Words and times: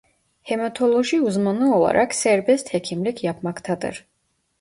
Hematoloji 0.43 1.21
uzmanı 1.21 1.75
olarak 1.77 2.15
serbest 2.15 2.73
hekimlik 2.73 3.23
yapmaktadır. 3.23 4.07